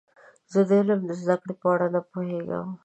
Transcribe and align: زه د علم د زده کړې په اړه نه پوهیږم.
زه 0.51 0.59
د 0.67 0.71
علم 0.79 0.99
د 1.09 1.11
زده 1.21 1.35
کړې 1.41 1.53
په 1.61 1.67
اړه 1.73 1.87
نه 1.95 2.01
پوهیږم. 2.09 2.67